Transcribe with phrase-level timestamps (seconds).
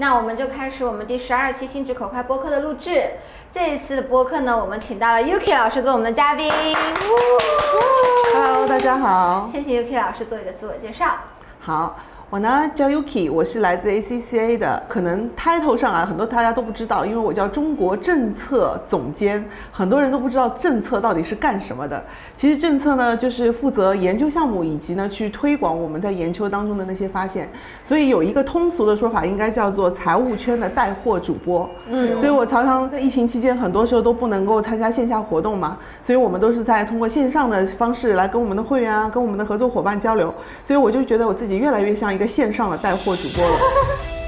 [0.00, 3.04] 那我们就开始我们第十二期心直口快播客的录制。
[3.52, 6.50] 这一次的播客呢，我们请到了 Yuki 老师做我们的嘉宾。
[8.32, 9.46] Hello，大家好。
[9.46, 11.04] 先请 Yuki 老师做一个自我介绍。
[11.60, 11.98] 好，
[12.30, 14.80] 我呢叫 Yuki，我是来自 ACCA 的。
[14.88, 22.00] 可能 title 上啊，很多大家都不知道，因为我叫中国政策总监，很多人都不知道政策到底是干什么的。
[22.36, 27.48] 其实政策呢，就是负责研究项目以及呢去推广我们在研究当中的那些发现。
[27.82, 31.68] 所以有一个通俗的说法，应该叫做财务圈的带货主播。
[31.88, 40.32] 嗯，所以我常常在疫情期间，很多时候都不能够参加线下活动嘛，所以我们都是在通过线上的方式来跟我们的会员啊，跟我们的合作伙伴交流。
[40.62, 44.19] 所以我就觉得我自己越来越像一个线上的带货主播了。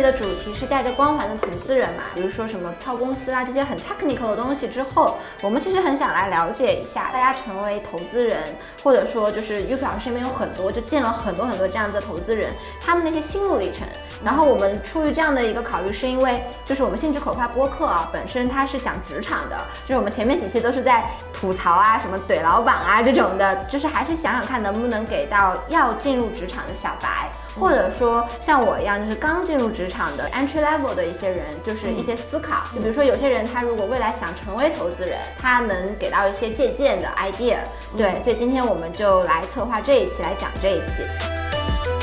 [0.00, 8.38] 的主题是带着光环的投资人嘛，比如说什么跳公司啊这些很 technical 的东西之后，我们其实很想来了解一下，大家成为投资人，
[8.82, 13.86] 或者说就是 y u k 老师身边有很多就见了很多很多这样的投资人，他们那些心路历程。
[14.22, 27.30] 然后我们出于这样的一个考虑，是因为就是我们性质口快播客啊，本身它是讲职场的，就是我们前面几期都是在吐槽啊，什么怼老板啊这种的，就是还是想想看能不能给到要进入职场的小白。
[27.58, 32.64] 或者说像我一样，就是刚进入职场的 entry level 的一些人，就是一些思考。
[32.74, 37.58] 就比如说有些人他如果未来想成为投资人，他能给到一些借鉴的 idea。
[37.96, 41.99] 对，所以今天我们就来策划这一期，来讲这一期。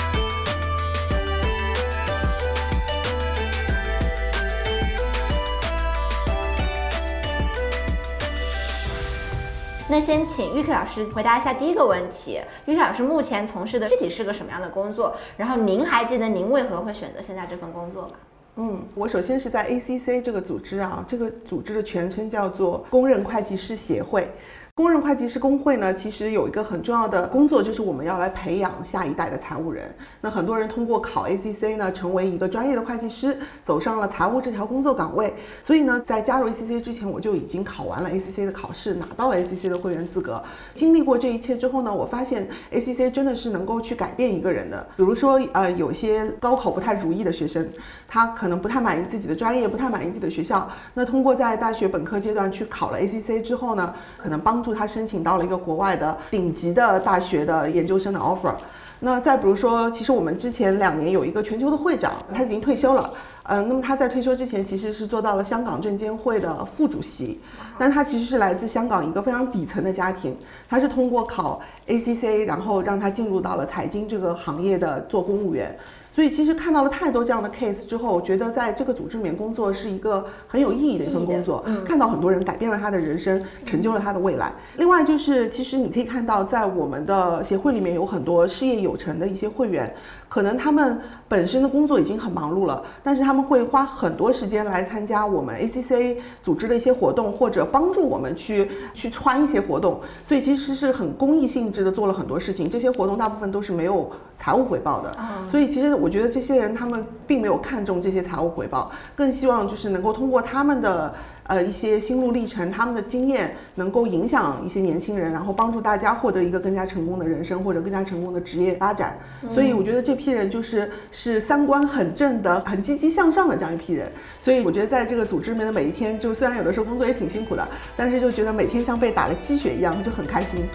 [9.90, 12.42] 那先请玉克老师回答一下第一个问题。
[12.66, 15.16] 玉克老师目前从事的具体是个什么样的工作？
[15.38, 18.12] 然后您还记得您为何会选择现在这份工作吗？
[18.58, 24.30] 嗯，我首先是在 ACC 这个组织啊，这个组织的全称叫做公认会计师协会。
[24.78, 29.92] 公认会计师工会呢，其实有一个很重要的工作，就是我们要来培养下一代的财务人。
[30.22, 33.36] 那很多人通过考 ACC 呢，成为一个专业的会计师，
[33.66, 35.34] 走上了财务这条工作岗位。
[35.64, 40.40] 所以呢，在加入 ACC 之前，我就已经考完了 ACC 的考试，拿到了 ACC 的会员资格。
[40.76, 44.88] 经历过这一切之后呢，我发现 ACC 真的是能够去改变一个人的。
[44.96, 47.68] 比如说，呃，有些高考不太如意的学生，
[48.08, 50.70] 他可能不太满意自己的专业，不太满意自己的学校。
[50.94, 58.54] 那通过在大学本科阶段去考了 ACC 之后呢，可能帮助他申请到了一个国外的顶级的大学的研究生的 offer。
[59.00, 63.14] 那再比如说，其实我们之前两年有一个全球的会长，他已经退休了。
[63.44, 67.40] 嗯，那么他在退休之前其实是做到了香港证监会的副主席，
[67.78, 70.36] 但他其实是来自香港一个非常底层的家庭，
[70.68, 75.74] 他是通过考 ACC，然后让他进入到了财经这个行业的做公务员。
[76.18, 81.64] 所以其实看到了太多这样的 case 之后，我觉得在这个组织里面工作是一个很有意义的一份工作。
[81.68, 84.52] 嗯，看到很多人改变了他的人生，成就了他的未来。
[84.78, 89.94] 另外就是，其实你可以看到，在我们的协会里面有很多事业有成的一些会员，
[90.28, 91.00] 可能他们
[91.30, 100.02] 本身的工作已经很忙碌了，但是他们会花很多时间来参加我们 ACC 组织的一些活动，或者帮助我们去去穿一些活动。
[100.26, 102.68] 所以其实是很公益性质的做了很多事情。
[102.68, 105.16] 这些活动大部分都是没有财务回报的。
[105.52, 106.08] 所以其实我。
[106.08, 111.14] 我觉得这些人他们并没有看重这些财务回报，更希望就是能够通过他们的
[111.48, 119.18] 呃一些心路历程，他们的经验能够影响一些年轻人，然后帮助大家获得一个更加成功的人生或者更加成功的职业发展。
[119.50, 124.12] 所以我觉得这批人就是是三观很正的、很积极向上的这样一批人。
[124.40, 130.66] 所以我觉得在这个组织里面的每一天，就虽然有的时候工作也挺辛苦的，但是就觉得每天像被打了鸡血一样，就很开心。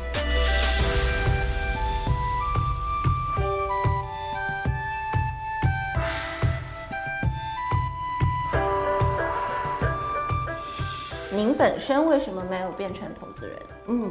[11.63, 13.57] 本身为什么没有变成投资人？
[13.87, 14.11] 嗯，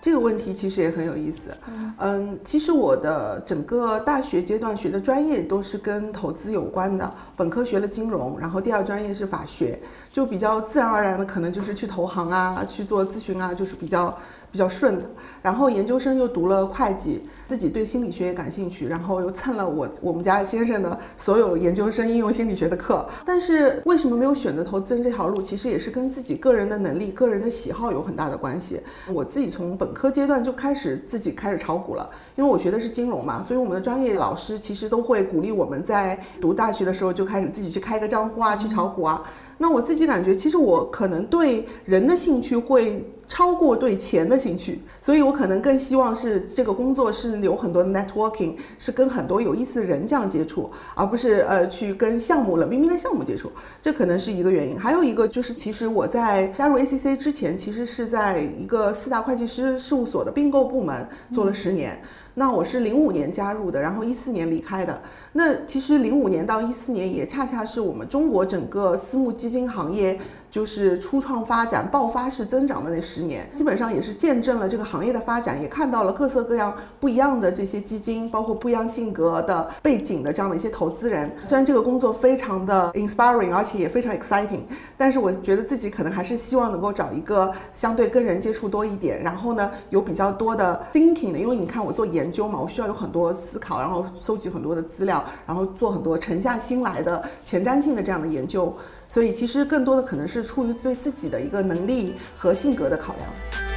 [0.00, 1.50] 这个问题其实也很有意思。
[1.98, 7.12] 嗯，其实我的整个大学阶段学的专业都是跟投资有关的。
[7.36, 9.76] 本科学了金融，然后第二专业是法学，
[10.12, 14.16] 就比较自然而然的可能就是去投行啊，去做咨询啊，就是比较
[14.52, 15.10] 比较顺的。
[15.40, 17.26] 然后研究生又读了会计。
[17.48, 23.06] 自己对心理学也感兴趣，然后又蹭了我我们家先生的所有研究生应用心理学的课。
[23.26, 25.42] 但是为什么没有选择投资人这条路？
[25.42, 28.80] 其实也是跟自己个人的能力、个人的喜好有很大的关系。
[29.12, 39.22] 我自己从本科阶段就开始自己开始炒股了，因为我学的是金融嘛，所以我们的专业老师其实都会鼓励我们在读大学的时候就开始自己去开个账户啊，去炒股啊。
[39.58, 43.04] 那我自己感觉，其实我可能对人的兴趣会。
[43.28, 54.78] 超过对钱的兴趣，所以我可能更希望是这个工作是有很多 networking，是跟很多有意思的人这样接触，而不是呃去跟项目冷冰冰的项目接触，这可能是一个原因。
[54.78, 62.00] 还有一个就是，其实我在加入 ACC 之前，其实是在一个四大会计师事务所的并购部门做了十年。
[62.34, 65.00] 那我是零五年加入的，然后一四年离开的。
[65.32, 70.18] 那其实零五年到一四年也恰恰是我们中国整个私募基金行业。
[70.52, 81.34] 就是初创发展爆发式增长的那十年，基本上也是见证了这个行业的发展，也看到了各色各样不一样的这些基金，包括不一样性格的背景的这样的一些投资人。
[81.48, 84.60] 虽然这个工作非常的 inspiring，而且也非常 exciting，
[84.98, 98.72] 但是我觉得自己可能还是希望能够找一个相对跟人接触多一点，然后呢有比较多的 thinking 的，因为你看我做研研究嘛，我需要有很多思考，然后搜集很多的资料，然后做很多沉下心来的前瞻性的这样的研究。
[99.08, 103.71] 所以其实更多的可能是出于对自己的一个能力和性格的考量。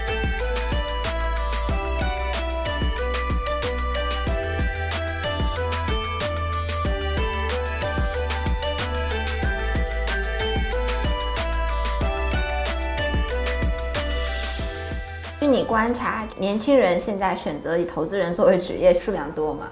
[15.76, 19.66] 观察，年轻人现在选择以投资人作为职业数量多吗？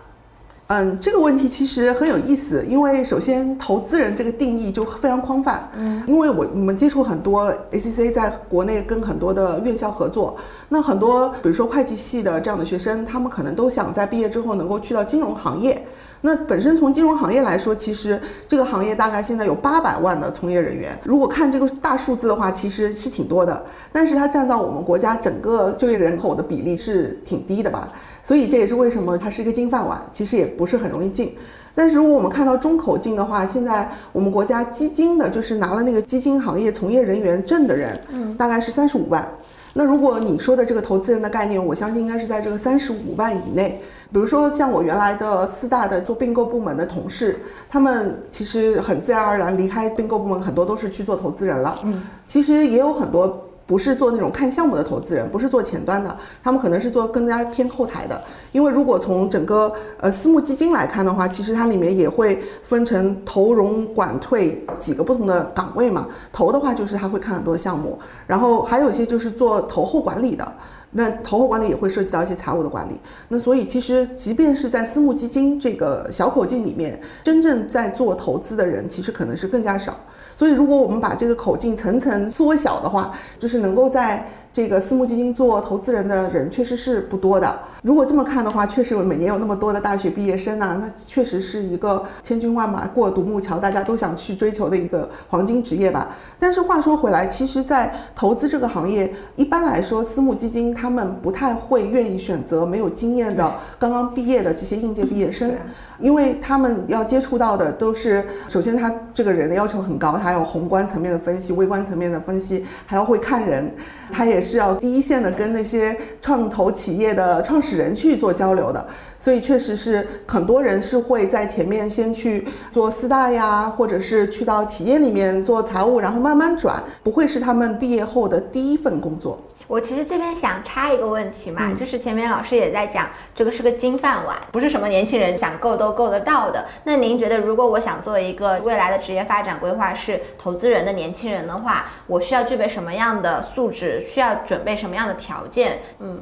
[0.68, 5.70] 嗯，这个问题其实很有意思，因为首先投资人这个定义就非常宽泛。
[5.78, 10.36] 嗯，因为我我们接触很多 ACC 在国内跟很多的院校合作，
[10.68, 15.88] 那很多比如说会计系的这样的学生，他们可能都想在毕业之后能够去到金融行业。
[16.26, 18.18] 那本身从金融行业来说，其实
[18.48, 20.98] 这个行业大概现在有八百万的从业人员。
[21.04, 23.62] 如果看这个大数字的话，其实是挺多的，
[23.92, 27.92] 但是它占到我们国家整个就业人口的比例是挺低的吧。
[28.24, 31.36] 所以这也是为什么它是一个金饭碗，其实也不是很容易进。
[31.76, 39.28] 但是如果我们看到中口径的话，现在我们国家基金的，就是拿了那个基金行业从业人员证的人，嗯，大概是三十五万。
[39.74, 43.82] 那如果你说的这个投资人的概念，我相信应该是在这个三十五万以内。
[44.14, 51.80] 比如说像我原来的四大的做并购部门的同事，他们其实很自然而然离开并购部门，很多都是去做投资人了。
[51.84, 53.50] 嗯，其实也有很多。
[53.66, 58.22] 不是做那种看项目的投资人，不是做前端的，他们可能是做更加偏后台的。
[58.52, 59.72] 因为如果从整个
[60.02, 66.06] 呃私募基金来看的话，其实它里面也会分成投融管退几个不同的岗位嘛。
[66.34, 70.54] 投的话就是他会看很多项目，然后还有一些就是做投后管理的。
[70.94, 73.00] 那投后管理也会涉及到一些财务的管理。
[73.28, 79.98] 那所以其实即便是在私募基金这个小口径里面，真正在做投资的人其实可能是更加少。
[80.36, 84.26] 所以，如果我们把这个口径层层缩小的话，就是能够在。
[84.54, 87.60] 这个私募基金做投资人的人确实是不多的。
[87.82, 96.16] 如果这么看的话，确实每年有那么多的大学毕业生呢，那确实是一个千军万马过独木桥，大家都想去追求的一个黄金职业吧。
[96.40, 105.52] 但是话说回来，其实，在投资这个行业，一般来说，私募基金他们不太会愿意选择没有经验的、刚刚毕业的这些应届毕业生，
[106.00, 113.74] 因为他们要接触到的都是，首先他这个人的要求很高，他有宏观层面的分析、微观层面的分析，还要会看人，
[114.14, 114.44] 他也。
[114.44, 118.86] 是要第一线的跟那些创投企业的创始人去做交流的，
[119.18, 129.40] 所以确实是很多人是会在前面先去做四大呀，或者是去到企业里面做财务，然后慢慢转，不会是他们毕业后的第一份工作。
[129.68, 136.66] 我其实这边想插一个问题嘛，就是前面老师也在讲，这个是个金饭碗，不是什么年轻人想够都够得到的。
[136.84, 144.00] 那您觉得，如果我想做一个未来的职业发展规划是投资人的年轻人的话，我需要具备什么样的素质？
[144.06, 145.80] 需要准备什么样的条件？
[146.00, 146.22] 嗯。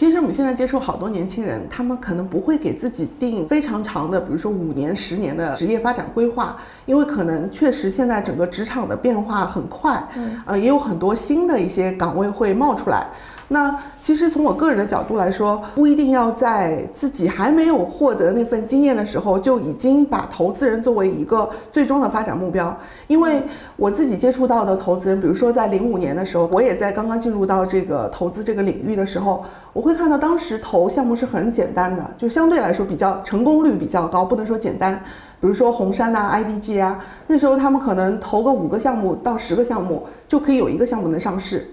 [0.00, 13.08] 其实我们现在接触好多年轻人，他们可能不会给自己定非常长的，比如说五年、十年的职业发展规划，因为可能确实现在整个职场的变化很快，嗯，呃，也有很多新的一些岗位会冒出来。
[13.52, 22.74] 那其实从我个人的角度来说，不一定要在自己还没有获得那份经验的时候，就已经把投资人作为一个最终的发展目标。
[23.08, 23.42] 因为
[23.74, 34.94] 我自己接触到的投资人，比如说在零五年的时候，我也在刚刚进入到这个投资这个领域的时候，我会看到当时投项目是很简单的，就相对来说比较成功率比较高，不能说简单。
[35.40, 41.68] 比如说红杉呐、IDG 啊，那时候他们可能投个五个项目到十个项目，就可以有一个项目能上市。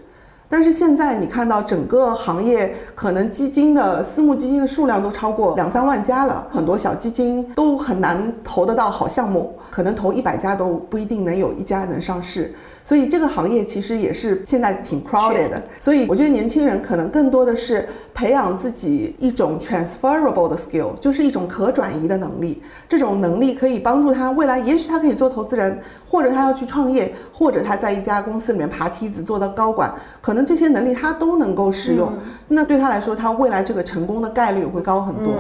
[0.50, 12.54] 但是现在你看到整个行业，可能基金的私募基金的数量都超过两三万家了，很多小基金都很难投得到好项目，可能投一百家都不一定能有一家能上市。
[12.84, 15.62] 所以这个行业其实也是现在挺 crowded 的。
[15.78, 22.64] 所以我觉得年轻人可能更多的是培养自己一种 transferable 的 skill，就是一种可转移的能力。
[22.88, 25.78] 这种能力可以帮助他未来，也许他可以做投资人，
[26.08, 32.14] 或者他要去创业，或者他在一家公司里面爬梯子做到高管，可能这些能力他都能够使用。
[32.48, 35.34] 那对他来说，他未来这个成功的概率会高很多。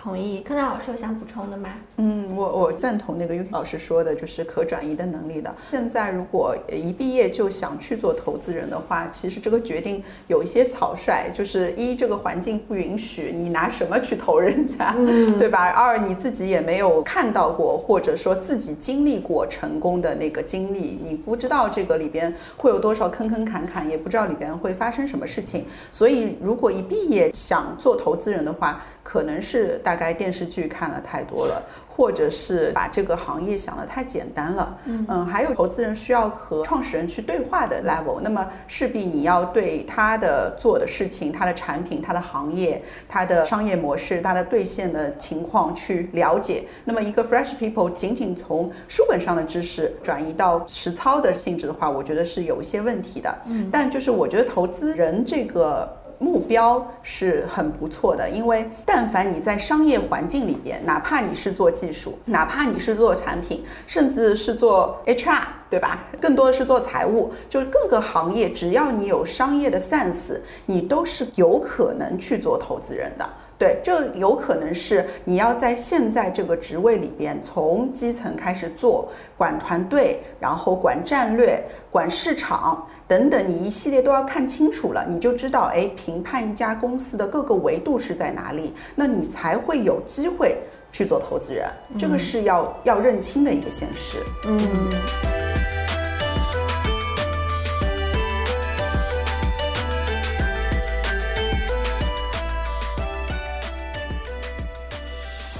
[0.00, 1.70] 同意，柯南老师有想补充的吗？
[1.96, 5.52] 嗯，我我赞同那个 Yuki 老师说的，就是可转移的能力的。
[5.72, 14.94] 现在如果一毕业就想去做投资人的话，其实这个决定有一些草率，就是一这个环境不允许，你拿什么去投人家，
[15.36, 15.68] 对吧？
[15.70, 25.66] 二你自己也没有看到过，或者说自己经历过成功的那个经历，你不知道这个里边会有多少坑坑坎坎，也不知道里边会发生什么事情。
[25.90, 29.80] 所以如果一毕业想做投资人的话，可能是。
[29.88, 34.78] 大概电视剧看了太多了，或者是把这个行业想得太简单了。
[34.84, 46.64] 嗯，还有投资人需要和创始人去对话的 level，那么势必你要对他的做的事情、他的产品、他的行业、他的商业模式、他的兑现的情况去了解。
[46.84, 53.38] 那么一个 fresh people 仅仅从书本上的知识转移到实操的性质的话，我觉得是有一些问题的。
[53.46, 55.96] 嗯，但就是我觉得投资人这个。
[56.18, 66.04] 目标是很不错的，因为但凡你在商业环境里边，哪怕你是做技术，哪怕你是做产品，甚至是做 HR，对吧？
[66.20, 73.28] 更多的是做财务，就是各个行业，只要你有商业的 sense，你都是有可能去做投资人的。
[73.58, 81.60] 对，这有可能是你要在现在这个职位里边，从基层开始做，管团队，然后管战略，
[81.90, 90.56] 管市场等等，你一系列都要看清楚了，你就知道，哎，评判一家公司的各个维度是在哪里，那你才会有机会
[90.92, 94.18] 去做投资人，这个是要要认清的一个现实。
[94.46, 95.27] 嗯。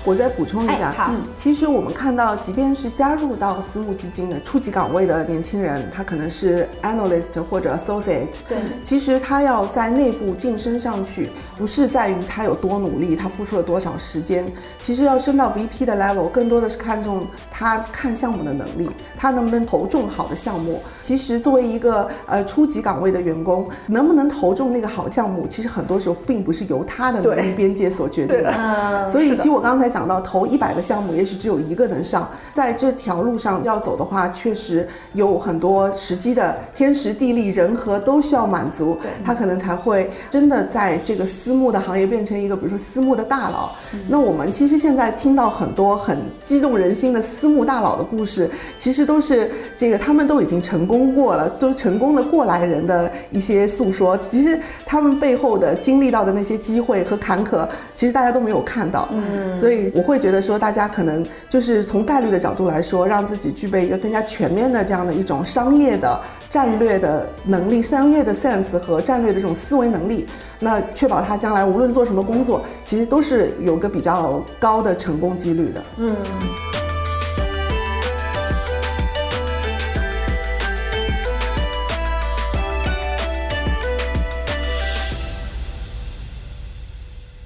[0.08, 14.50] 我再补充一下，嗯，其实我们看到，即便是加入到私募基金的初级岗位的年轻人，他可能是 analyst 或者 associate，对，其实他要在内部晋升上去，不是在于他有多努力，他付出了多少时间，
[14.80, 20.80] 其实要升到 VP 的 level，更多的是看重他看项目的能力，他能不能投中好的项目。
[21.02, 29.08] 其实作为一个呃初级岗位的员工，能不能投中那个好项目，其实很多时候并不是由他的能力边界所决定的。
[29.08, 30.08] 所以，其实我刚才讲。
[30.08, 32.30] 到投一百个项目，也许只有一个能上。
[32.54, 43.70] 在这条路上要走的话，确实有很多时机的天时地利人和都需要满足，他可能才会真的在这个私募的行业变成一个，比如说私募的大佬。
[44.06, 54.14] 那我们其实现在听到很多很激动人心的私募大佬的故事，其实都是这个他们都已经成功过了，都成功的过来人的一些诉说。
[54.18, 59.08] 其实他们背后的经历到的那些机会和坎坷，其实大家都没有看到。
[59.12, 59.90] 嗯，所以。
[59.94, 70.26] 我会觉得说，大家可能就是从概率的角度来说，让自己具备一个更加全面的这样的一种商业的战略的能力、商业的 sense 和战略的这种思维能力，
[70.60, 75.82] 那确保他将来无论做什么工作，其实都是有个比较高的成功几率的。
[75.98, 76.16] 嗯。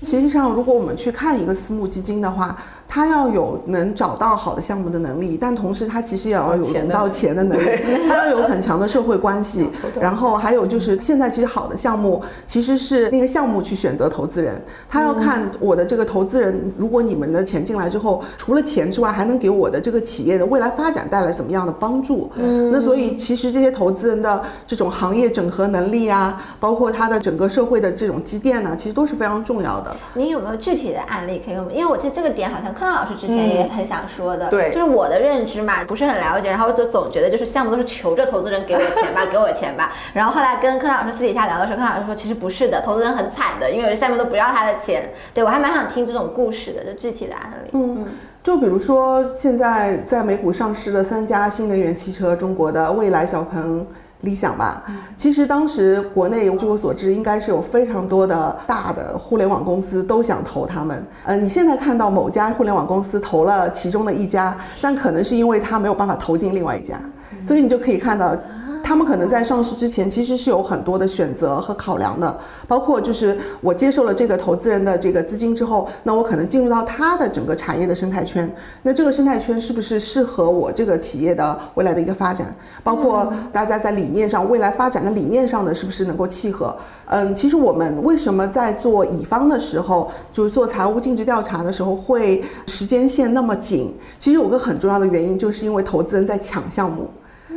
[0.04, 2.62] 实际上，如果我们去看一个私募基金的话，
[2.94, 7.66] 他要有能找到好的项目的能力，但同时他其实也要有钱到钱的能力，
[8.06, 9.66] 他要有很强的社会关系。
[9.98, 22.30] 然后还有就是现在其实好的项目其实是那个项目去选择投资人，他要看我的这个投资人，如果你们的钱进来之后，除了钱之外，还能给我的这个企业的未来发展带来怎么样的帮助？
[22.36, 29.96] 嗯，那所以其实这些投资人的这种行业整合能力啊，包括他的整个社会的这种积淀呢，其实都是非常重要的。
[30.12, 31.74] 您有没有具体的案例可以给我们？
[31.74, 39.92] 因为我记得这个点好像柯南老师之前也很想说的，对，就是我的认知嘛，不是很了解，然后我就总觉得就是项目都是求着投资人给我钱吧，给我钱吧。
[40.14, 45.10] 然后后来跟柯老师私底下聊的时候，柯老师说其实不是的，投资人很惨的，因为有些项目都不要他的钱。
[45.32, 47.70] 对我还蛮想听这种故事的，就具体的案例。
[47.74, 48.04] 嗯，
[48.42, 53.86] 就比如说现在在美股上市的三家新能源汽车，中国的蔚来、小鹏。
[54.22, 54.82] 理想吧，
[55.16, 61.04] 其实当时国内据我所知，应该是有非常多的大的互联网公司都想投他们。
[61.24, 66.98] 呃，你现在看到某家互联网公司投了其中的一家，但可能是因为他没有办法投进另外一家，
[67.46, 68.36] 所以你就可以看到，
[68.82, 82.54] 他们可能在上市之前其实是有很多的选择和考量的，包括就是我接受了这个投资人的这个资金之后，那我可能进入到他的整个产业的生态圈，那这个生态圈是不是适合我这个企业的未来的一个发展？
[82.82, 86.76] 包括大家在理念上，未来发展的理念上的是不是能够契合？
[87.06, 93.94] 嗯，其实我们为什么在做乙方的时候，就是做财务尽职调查的时候会时间线那么紧？
[94.18, 97.08] 其实有个很重要的原因，就是因为投资人在抢项目。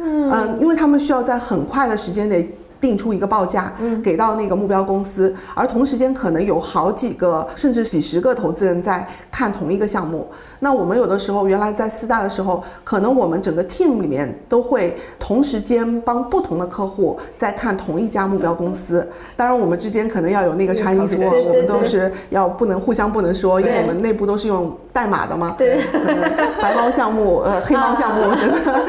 [0.06, 2.56] 嗯，因为他们需要在很快的时间内
[2.86, 10.28] 定出一个报价，嗯，给到那个目标公司，而同时间可能有好几个甚至几十个投资人在看同一个项目。
[10.60, 19.06] 那我们有的时候原来在四大的时候，可能我们整个 team 里面都会同时间帮不同的客户在看同一家目标公司。
[19.36, 25.56] 当然，我们之间可能要有那个 Chinese wall，我们都是要不能互相不能说，因为我们内部都是用代码的嘛。
[25.58, 25.82] 对，
[26.62, 28.24] 白猫项目，呃，黑猫项目，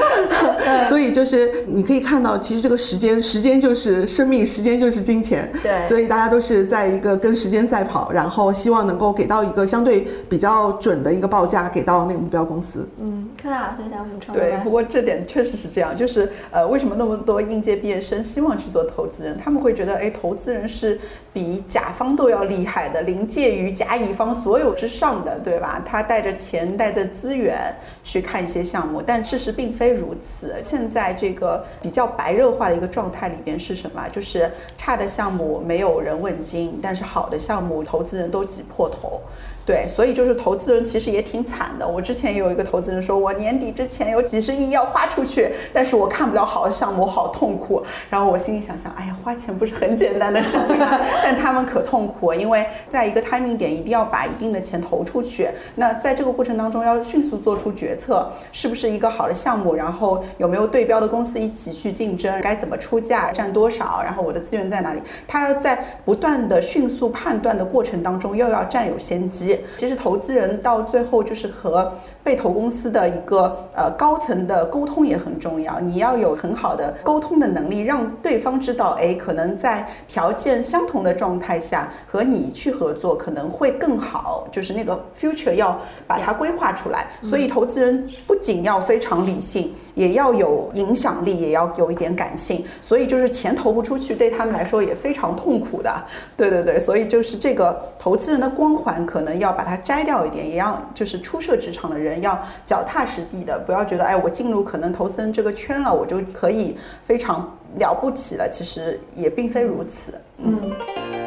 [0.88, 5.50] 所以就是你可以看到，其实这个时间，时间就是生命，时间就是金钱。
[5.62, 12.88] 对，所以大家都是在一个跟时间赛跑，然后希望能够给到一个相对比较准的一个报价给到那个目标公司。
[12.98, 19.36] 嗯，柯老师想补充对，不过这点确实是这样，就是呃，为什么那么多应届毕业生希望去做投资人？
[19.36, 20.98] 他们会觉得，哎，投资人是
[21.32, 25.82] 比甲方都要厉害的，临界于甲乙方所有之上的，对吧？
[25.84, 30.54] 他带着钱，带着资源去看一些项目，但事实并非如此。
[30.62, 34.08] 现在这个比较白热化的一个状态里边是什么？
[34.10, 39.20] 就是差的项目没有人问津，但是好的项目投资人都挤破头。
[39.66, 41.86] 对，所以就是投资人其实也挺惨的。
[41.86, 47.82] 我之前也有一个投资人说，我年底之前有几十亿要花出去，但是我看不了好的项目，好痛苦。
[48.08, 51.00] 然后我心里想想，哎呀，花钱不是很简单的事情吗？
[51.20, 55.48] 但他们可痛苦，因为在一个 timing 点一定要把一定的钱投出去。
[55.74, 59.74] 那在这个过程当中要迅速做出决策，是不是一个好的项目？
[59.74, 62.40] 然后有没有对标的公司一起去竞争？
[62.40, 63.32] 该怎么出价？
[63.32, 64.00] 占多少？
[64.04, 65.02] 然后我的资源在哪里？
[65.26, 69.55] 他要在不断的迅速判断的过程当中，又要占有先机。
[69.76, 71.92] 其实投资人到最后就是和
[72.26, 87.06] 被投公司的一个呃高层的沟通也很重要，你要有很好的沟通的能力，让对方知道，哎，可能在条件相同的状态下和你去合作可能会更好，就是那个 future 要把它规划出来。
[87.22, 92.64] 所以投资人不仅要非常理性，也要有影响力，也要有一点感性。
[92.80, 96.04] 所以就是钱投不出去，对他们来说也非常痛苦的。
[96.36, 108.48] 对对对，所以就是这个投资人的光环可能要把它摘掉一点，也要就是初涉职场的人要脚踏实地的，不要觉得哎，我进入可能投资人这个圈了，我就可以非常了不起了。
[108.50, 110.20] 其实也并非如此。
[110.38, 111.25] 嗯。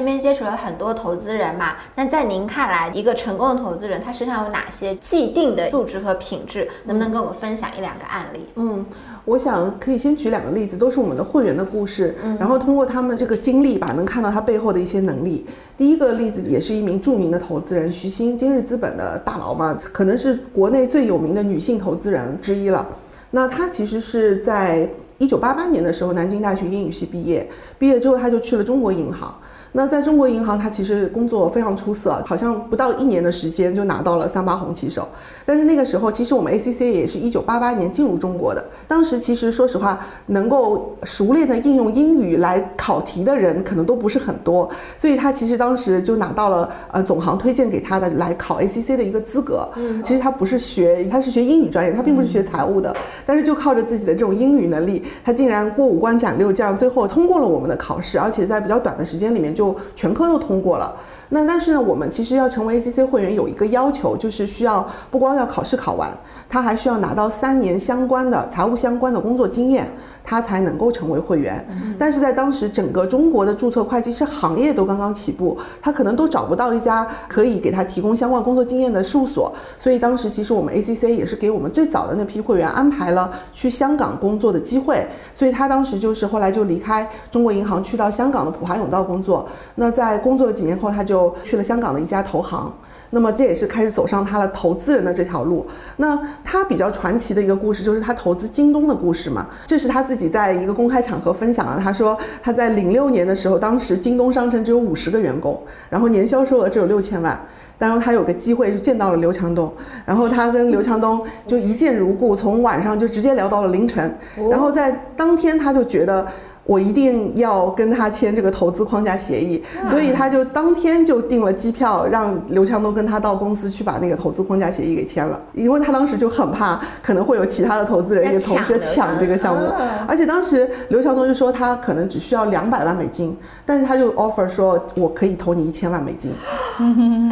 [0.00, 6.66] 身边接触了很多投资人嘛，那在您看来，一个成功的投资人他身上有哪些既定的素质和品质？
[6.86, 8.46] 能不能跟我们分享一两个案例？
[8.54, 8.86] 嗯，
[9.26, 15.44] 我想可以先举两个例子，都是我们的会员的故事，然后通过他们这个经历吧，能看到他背后的一些能力。
[15.76, 22.88] 第一个例子也是一名著名的投资人徐新，今日资本的大佬嘛，可能是国内最有名的女性投资人之一了。
[23.32, 27.46] 那她其实是在一九八八年的时候，南京大学英语系毕业，
[27.78, 29.38] 毕业之后她就去了中国银行。
[29.72, 35.08] 那在中国银行，他其实工作非常出色，好像不到一年的时间就拿到了三八红旗手。
[35.46, 38.64] 但是那个时候，其实我们 ACC 也是一九八八年进入中国的。
[38.88, 49.68] 当时其实说实话，能够熟练的应用英语来考题的人可能都不是很多，所以他其实当时就拿到了呃总行推荐给他的来考 ACC 的一个资格。
[49.76, 60.96] 嗯，其实他不是学，他是学英语专业，他并不是学财务的，但是就靠着自己的这种英语能力，他竟然过五关斩六将，最后通过了我们的考试，而且在比较短的时间里面就全科都通过了。
[61.32, 66.10] 那但是呢，我们其实要成为 ACC 会员有一个要求，就是需要不光要考试考完，
[66.48, 69.88] 他还需要拿到三年相关的财务相关的工作经验，
[70.24, 71.64] 他才能够成为会员。
[71.96, 89.48] 但是在当时整个中国的注册会计师行业都刚刚起步，他可能都找不到一家可以给他提供相关工作经验的事务所，所以当时其实我们 ACC 也是给我们最早的那批会员安排了去香港工作的机会，所以他当时就是后来就离开中国银行，去到香港的普华永道工作。
[89.76, 92.72] 那在工作了几年后，他就去了香港的一家投行。
[93.12, 95.66] 那么这也是开始走上他的投资人的这条路。
[95.96, 101.82] 那他比较传奇的一个故事就是他投资京东的故事嘛，这是他自己在一个公开场合分享的。
[101.82, 107.38] 他说他在零六年的时候，当时京东商城只有五十个员工，然后年销售额只有六千万。
[107.80, 109.72] 然后他有个机会就见到了刘强东，
[110.04, 114.14] 然后他跟刘强东就一见如故，从晚上就直接聊到了凌晨，
[114.50, 116.24] 然后在当天他就觉得。
[116.70, 125.40] 我一定要跟他签这个投资框架协议，所以他就当天就订了机票，让刘强东跟他到公司去把那个投资框架协议给签了。
[125.52, 129.68] 因为他当时就很怕可能会有其他的投资人也同时抢这个项目，
[130.06, 136.30] 而且当时刘强东就说他可能只需要两百万美金，但是他就 offer 说我可以投你一千万美金。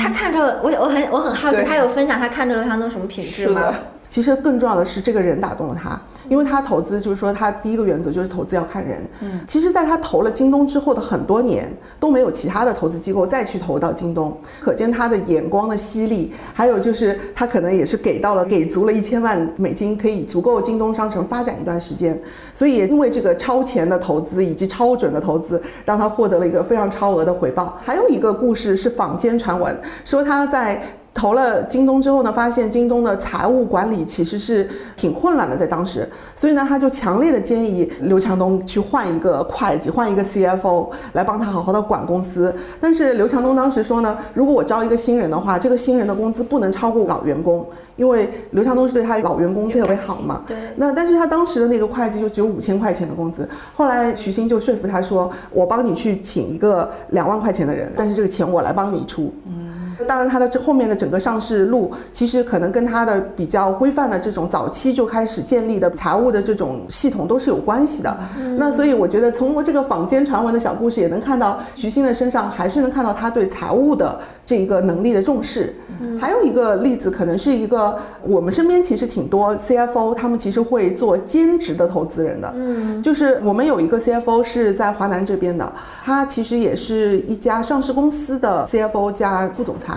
[0.00, 3.72] 他看着我，我很我很好奇，他有分享他看着刘强东什么品质吗？
[4.08, 9.06] 其实更重要的是，这个人打动了他，因为他投资就是说，他第一个原则就是投资要看人。
[9.20, 16.32] 嗯，其实，在他投了京东之后的很多年，都没有其他的投资机构再去投到京东，可见他的眼光的犀利。
[16.54, 22.18] 还有就是，他可能也是给到了，给足了一千万美金，可以足够京东商城发展一段时间。
[22.54, 27.78] 所以，也因为这个超前的投资以及超准的投资，让他获得了一个非常超额的回报。
[27.82, 30.82] 还有一个故事是坊间传闻，说他在。
[31.14, 42.54] 投了京东之后呢，发现京东的财务管理其实是挺混乱的，在当时，所以呢，他就强烈的建议刘强东去换一个会计，换一个 CFO 来帮他好好的管公司。
[42.80, 47.66] 但是刘强东当时说呢，如果我招一个新人的话，这个新人的工资不能超过老员工，
[47.96, 50.44] 因为刘强东是对他老员工特别好嘛。
[50.46, 50.56] 对。
[50.76, 59.34] 那但是他当时的那个会计就只有五千块钱的工资，后来徐新就说服他说，我帮你去请一个两万块钱的人，但是这个钱我来帮你出。
[59.48, 59.67] 嗯。
[60.06, 68.16] 当然，它的这后面的整个上市路，其实可能跟它的比较规范的这种早期就开始建立的财务的这种系统都是有关系的。
[68.56, 75.74] 那所以我觉得，从我这个坊间传闻的小故事，也能看到徐新的身上还是能看到他对财务的这一个能力的重视。
[76.20, 82.52] 还有一个例子，可能是一个我们身边其实挺多 CFO，他们其实会做兼职的投资人的。
[82.56, 85.72] 嗯，就是我们有一个 CFO 是在华南这边的，
[86.04, 89.87] 他其实也是一家上市公司的 CFO 加副总裁。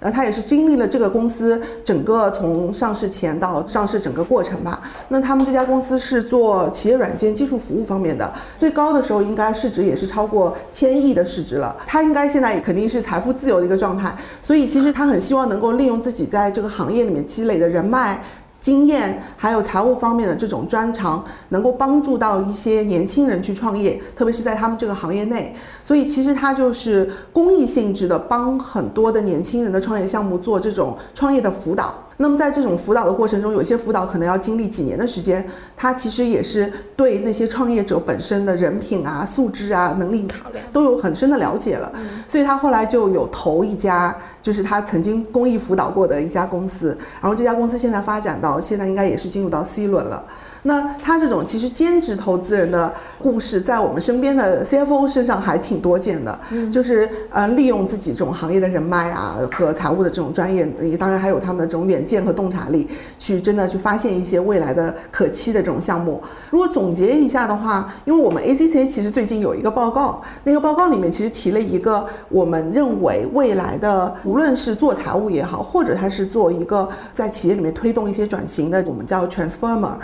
[0.00, 4.80] 呃，他也是经历了这个公司整个从上市前到上市整个过程吧。
[5.08, 11.76] 那他们这家公司是做企业软件技术服务方面的，最高的时候应该市值也是超过千亿的市值了。
[11.86, 18.22] 他应该现在也肯定是财富自由的一个状态，所以其实他很希望能够利用自己在这个行业里面积累的人脉。
[18.66, 25.54] 经验还有财务方面的这种专长，能够帮助到一些年轻人去创业，特别是在他们这个行业内。
[25.84, 31.94] 所以其实他就是公益性质的，帮很多的年轻人的创业项目做这种创业的辅导。
[32.18, 40.26] 那么在这种辅导的过程中，有些辅导可能要经历几年的时间，他其实也是对那些创业者本身的人品啊、素质啊、能力
[40.72, 41.92] 都有很深的了解了。
[42.26, 50.24] 所以他后来就有投一家，就是他曾经公益辅导过的一家公司，然后这家公司现在发展到现在应该也是进入到 C 轮了。
[50.66, 56.36] 那他这种其实兼职投资人的故事，在我们身边的 CFO 身上还挺多见的，
[56.72, 66.20] 就是呃利用自己这种行业的人脉啊和财务的这种专业，也当然还有他们的这种远见和洞察力，去真的去发现一些未来的可期的这种项目。
[66.50, 79.94] 如果总结一下的话，因为我们 ACC 其实最近有一个报告，那个报告里面其实提了一个我们认为未来的，无论是做财务也好，或者他是做一个在企业里面推动一些转型的，我们叫 transformer。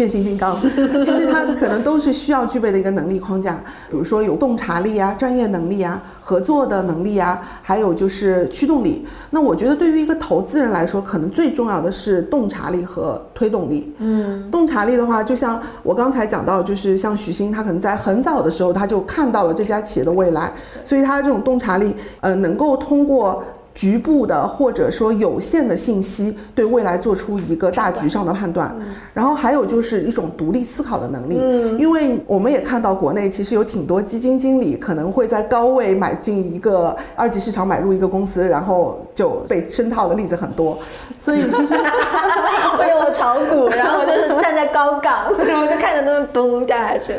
[0.00, 0.58] 变形金刚，
[1.04, 9.06] 其实它可能都是需要具备的一个能力框架，比如说有洞察力啊、专业能力啊、合作的能力啊，还有就是驱动力。
[9.28, 13.94] 那我觉得对于一个投资人来说，可能最重要的是洞察力和推动力。
[13.98, 20.50] 嗯，洞察力的话，就像我刚才讲到，就是像许昕，他可能在很早的时候他就看到了这家企业的未来，
[20.82, 23.44] 所以他这种洞察力，呃，能够通过。
[23.72, 28.76] 局部的或者说有限的信息，对未来做出一个大局上的判断，
[29.12, 31.38] 然后还有就是一种独立思考的能力。
[31.40, 40.78] 嗯，因为我们也看到国内其实有挺多基金经理可能会在高位买进一个二级市场买入一个公司，然后就被深套的例子很多。
[41.18, 41.74] 所以其实
[42.78, 47.14] 我有我炒股，然后就是站在高岗，然后就看着那咚掉下去。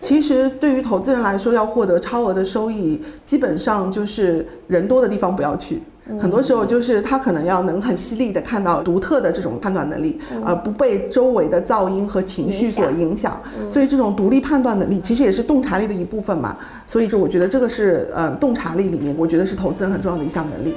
[0.00, 5.82] 其实对于投资人来说，要获得超额的收益，基本上就是人多的地方不要去。
[6.18, 13.40] 很多时候就是他可能要能很犀利的看到独特的这种判断能力，而不被周围的噪音和情绪所影响。
[13.70, 16.56] 所以这种独立判断能力其实也是洞察力的一部分嘛。
[16.86, 20.74] 所以说，我觉得这个是呃洞察力里面，我觉得是投资人很重要的一项能力。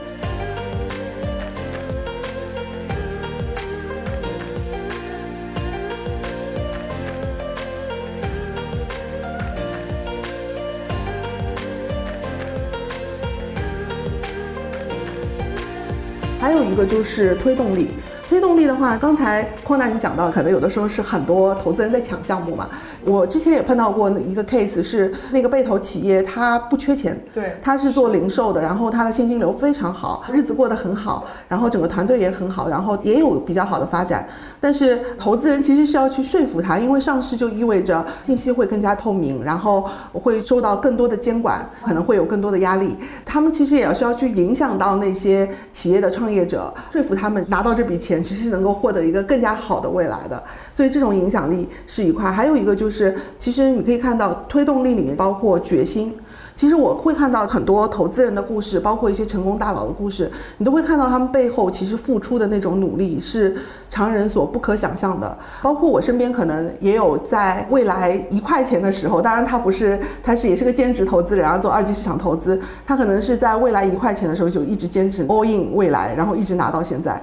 [16.86, 17.90] 就是推动力。
[18.34, 22.68] 推动力的话，刚才匡大你讲到，可能有的时候是很多投资人在抢项目嘛。
[23.06, 34.28] 我之前也碰到过一个 case，是那个被投企业他不缺钱，对，他是做零售的，然后他的现金流非常好，日子过得很好，然后整个团队也很好，然后也有比较好的发展。
[34.60, 42.98] 但是投资人其实是要去说服他，因为上市就意味着信息会更加透明，然后会受到更多的监管，可能会有更多的压力。
[43.24, 48.23] 他们其实也要需要去影响到那些企业的创业者，说服他们拿到这笔钱。
[48.24, 50.42] 其实能够获得一个更加好的未来的，
[50.74, 52.32] 所以这种影响力是一块。
[52.32, 56.16] 还有一个就是，其实你可以看到推动力里面包括决心。
[56.56, 63.56] 其实我会看到很多投资人的故事，包括一些成功大佬的故事，你都会看到他们背后其实付出的那种努力是
[63.90, 65.38] 常人所不可想象的。
[65.62, 77.20] 包括我身边可能也有在未来一块钱的时候，当然他不是，他是也是个兼职投资人，然后做二级市场投资，他可能是在未来一块钱的时候就一直坚持 all in 未来，然后一直拿到现在，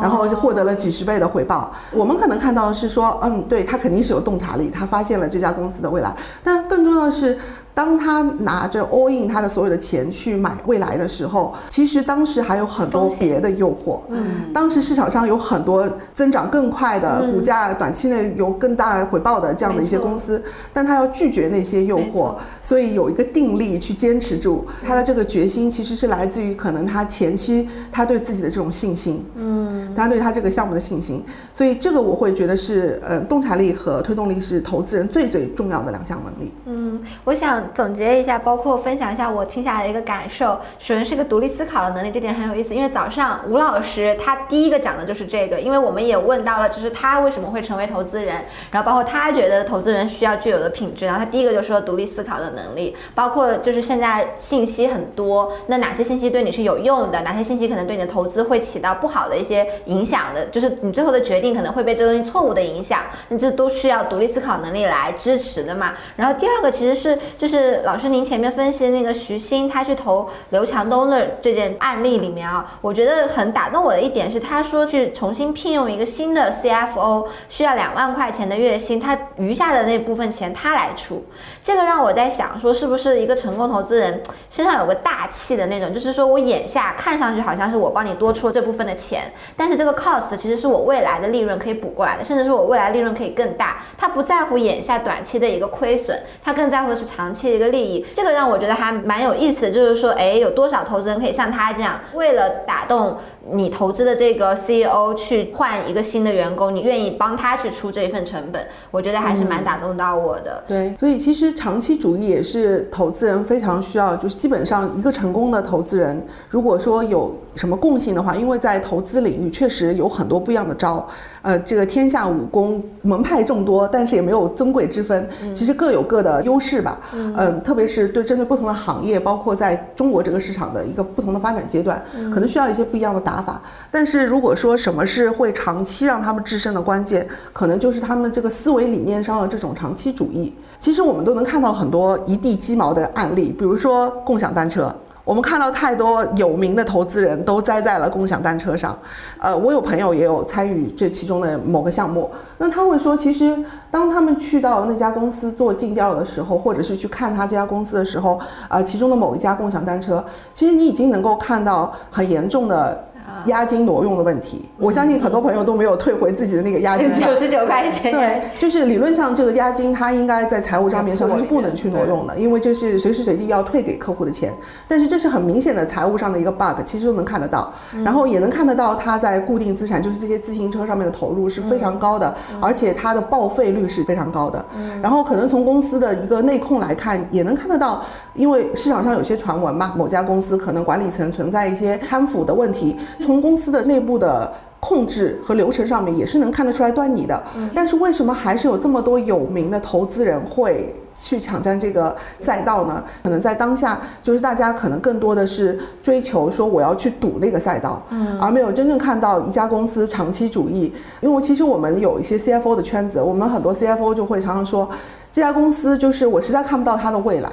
[0.00, 1.70] 然后就获得了几十倍的回报。
[1.92, 7.38] 我们可能看到的是说，嗯，对他肯定是有洞察力，他发现了这家公司的未来，但更重要的是。
[7.74, 14.00] 当他拿着 all in 他的所有的钱去买未来的时候，其实当时还有很多别的诱惑。
[14.10, 24.66] 嗯，当时市场上有很多增长更快的股价，短期内有更大回报的这样的一些公司，但他要拒绝那些诱惑，所以有一个定力去坚持住。
[24.86, 29.24] 他的这个决心，其实是来自于可能他前期他对自己的这种信心。
[29.36, 36.52] 嗯，他对他这个项目的信心，所以这个我会觉得是呃洞察力和推动力是投资人最最重要的两项能力。
[36.66, 37.60] 嗯，我想。
[37.74, 40.58] 总结一下，包括分享一下我听下来的一个感受。
[40.78, 42.74] 首先是个独立思考的能力，这点很有意思。
[42.74, 51.06] 因为早上吴老师他第一个讲的就是这个，因为我们也问到了，就是他为什么会成为投资人，然后包括他觉得投资人需要具有的品质。
[51.06, 65.94] 然后他第一个就说独立思考的能力，包括就是现在信息很多，那哪些信息对你是有用的，哪些信息可能对你的投资会起到不好的一些影响的，就是你最后的决定可能会被这东西错误的影响，那这都需要独立思考能力来支持的嘛。
[66.16, 67.80] 然后第二个其实是就是。
[67.82, 81.24] 老师，您前面分析的那个徐新，他去投刘强东的这件案例里面啊，我觉得很打动我的一点是，他说去重新聘用一个新的 CFO，需要两万块钱的月薪，他余下的那部分钱他来出。
[81.62, 93.84] 这个让我在想，说是不是一个成功投资人身上有个大气的那种，就是说我眼下看上去好像是我帮你多出了这部分的钱，但是这个 cost 其实是我未来的利润可以补过来的，甚至是我未来利润可以更大。
[93.96, 97.60] 他不在乎眼下短期的一个亏损，他更在乎的是长期的。
[97.60, 103.18] 一个利益，这个让我觉得还蛮有意思的，就是说，哎，有多少投资人可以像他这样，为了打动
[103.52, 108.64] 你投资的这个 CEO 去换一个新的员工，你愿意帮他去出这一份成本？
[108.90, 110.62] 我觉得还是蛮打动到我的。
[110.66, 121.06] 对，所以其实长期主义也是投资人非常需要，就是基本上一个成功的投资人，如果说有什么共性的话，因为在投资领域确实有很多不一样的招。
[121.42, 126.98] 呃，这个天下武功门派众多，但是也没有尊贵之分，其实各有各的优势吧。
[127.12, 133.60] 嗯，特别是对针对不同的行业，包括在中国这个市场的一个不同的发展阶段，可能需要一些不一样的打法。
[133.90, 140.54] 但是如果说什么是会长期让他们制胜的关键，可能就是他们这个思维理念上的这种长期主义。
[140.78, 144.94] 其实我们都能看到很多一地鸡毛的案例，比如说共享单车。
[145.24, 148.98] 我们看到太多有名的投资人都栽在了共享单车上，
[149.38, 153.56] 呃，我有朋友也有参与这其中的某个项目，那他会说，其实
[153.90, 163.04] 当他们去到那家公司做尽调的时候，或者是去看他这家公司的时候，呃，其中的某一家共享单车，其实你已经能够看到很严重的。
[163.46, 168.12] 押金挪用的问题，我相信很多朋友都没有退回自己的那个押金，九十九块钱。
[168.12, 174.52] 对，就是理论上这个押金它应该在财务账面上它是不能去挪用的，因为这是随时随地要退给客户的钱。
[174.86, 177.72] 但是这是很明显的财务上的一个 bug，其实都能看得到，
[178.04, 184.64] 然后也能看得到它在固定资产，就是这些自行车上面的投入是非常高的，而且它的报废率是非常高的。
[185.02, 192.98] 然后可能从公司的一个内控来看，也能看得到，因为市场上有些传闻嘛，某家公司可能管理层存在一些贪腐的问题。
[193.20, 197.42] 从公司的内部的控制和流程上面也是能看得出来端倪的，
[197.74, 203.04] 但是为什么还是有这么多有名的投资人会去抢占这个赛道呢？
[203.22, 210.90] 可能在当下，就是大家可能更多的是追求说我要去赌那个赛道，嗯，而没有真正看到一家公司长期主义。
[211.20, 214.88] 因为其实我们有一些 CFO 的圈子，我们很多 CFO 就会常常说，
[215.30, 217.50] 这家公司就是我实在看不到它的未来。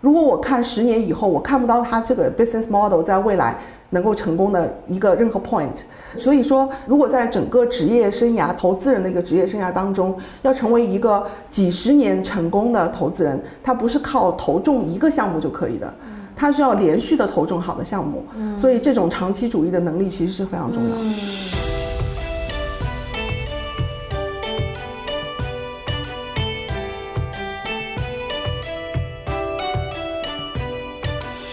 [0.00, 3.58] 如果我看十年以后，我看不到它这个 business model 在未来。
[3.92, 5.68] 能够成功的一个任何 point，
[6.16, 15.92] 所以说，如果在整个职业生涯投资人的一个职业生涯当中，要成为一个几十年成功的投资人，他不是靠投中一个项目就可以的。
[16.34, 18.24] 他需要连续的投中好的项目，
[18.56, 21.71] 所以这种长期主义的能力其实是非常重要的。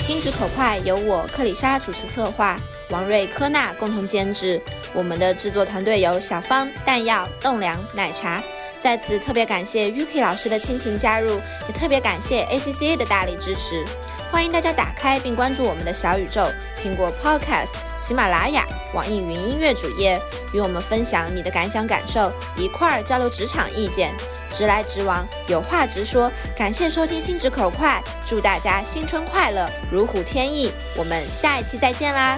[0.10, 4.60] 心直口快由我克里莎主持策划，王瑞、科娜共同监制。
[4.92, 8.42] 我们的制作团队有小芳、弹药、栋梁、奶茶。
[8.80, 13.86] 在此特别感谢 Yuki 老师的亲情加入，也特别感谢 ACCA 的大力支持。
[14.32, 16.42] 欢迎大家打开并关注我们的小宇宙、
[16.84, 20.20] 苹果 Podcast、喜马拉雅、网易云音乐主页，
[20.56, 24.12] 与我们分享你的感想感受，一块儿交流职场意见，
[24.52, 26.32] 直来直往，有话直说。
[26.58, 30.72] 感谢收听心直口快，祝大家新春快乐，如虎添翼。
[30.96, 32.38] 我们下一期再见啦！